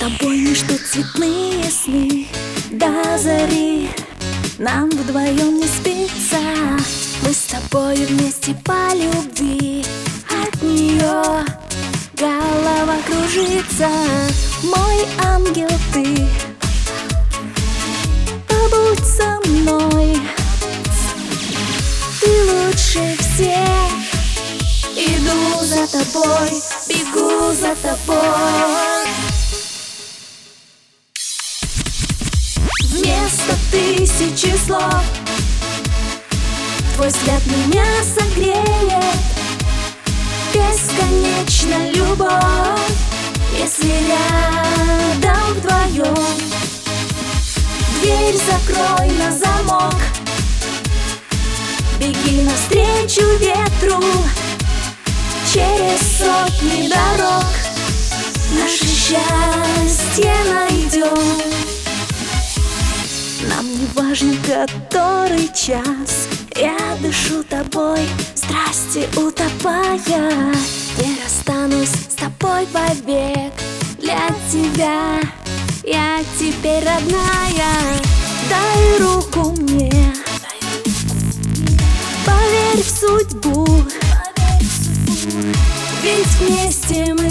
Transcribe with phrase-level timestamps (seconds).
[0.00, 2.26] тобой ждут цветные сны.
[2.70, 3.90] До зари
[4.58, 6.40] нам вдвоем не спится.
[7.22, 9.84] Мы с тобой вместе по любви.
[10.42, 11.44] От нее
[12.14, 13.90] голова кружится.
[14.62, 16.26] Мой ангел ты
[18.48, 20.16] Побудь со мной.
[22.22, 24.00] Ты лучше всех.
[24.96, 26.50] Иду за тобой,
[26.88, 27.69] бегу за
[33.70, 35.04] тысячи слов.
[36.94, 39.04] Твой взгляд меня согреет.
[40.52, 42.30] Бесконечно любовь
[43.56, 46.50] Если рядом вдвоем.
[48.00, 49.94] Дверь закрой на замок.
[51.98, 54.02] Беги навстречу ветру.
[55.52, 57.59] Через сотни дорог
[63.94, 68.00] Нам не важен который час Я дышу тобой,
[68.34, 70.00] страсти утопая.
[70.06, 73.52] Я расстанусь с тобой вовек
[73.98, 75.20] Для тебя.
[75.84, 78.00] Я теперь родная.
[78.48, 80.14] Дай руку мне.
[82.26, 83.66] Поверь в судьбу.
[86.02, 87.29] Ведь вместе мы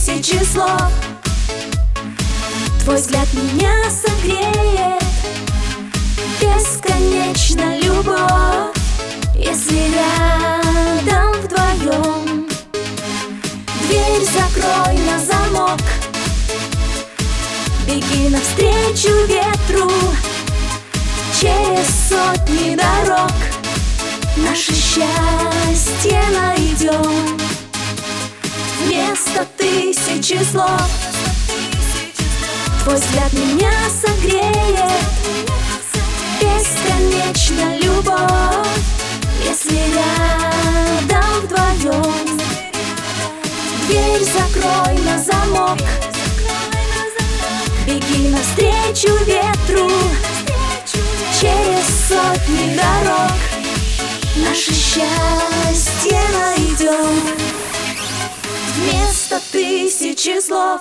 [0.00, 0.82] тысячи слов.
[2.82, 5.02] Твой взгляд меня согреет.
[6.40, 8.76] Бесконечно любовь.
[9.34, 12.46] Если рядом вдвоем
[13.86, 15.80] Дверь закрой на замок
[17.86, 19.90] Беги навстречу ветру
[21.40, 23.32] Через сотни дорог.
[24.36, 25.59] Наше счастье
[29.00, 30.82] Вместо тысячи слов.
[32.84, 34.90] Твой взгляд меня согреет.
[36.38, 38.68] Бесконечно любовь.
[39.42, 42.40] Если рядом вдвоем
[43.86, 45.78] Дверь закрой на замок.
[47.86, 49.90] Беги навстречу ветру
[51.40, 53.32] Через сотни дорог.
[54.36, 57.40] Наше счастье найдем
[60.00, 60.80] тысячи слов